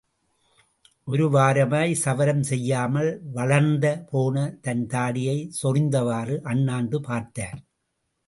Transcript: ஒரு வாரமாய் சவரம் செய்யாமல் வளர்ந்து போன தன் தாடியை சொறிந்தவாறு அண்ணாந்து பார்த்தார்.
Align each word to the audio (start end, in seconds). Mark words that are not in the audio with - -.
ஒரு 1.07 1.25
வாரமாய் 1.29 1.91
சவரம் 2.03 2.41
செய்யாமல் 2.43 3.11
வளர்ந்து 3.33 3.91
போன 4.11 4.45
தன் 4.61 4.83
தாடியை 4.85 5.37
சொறிந்தவாறு 5.59 6.37
அண்ணாந்து 6.53 6.99
பார்த்தார். 7.01 7.59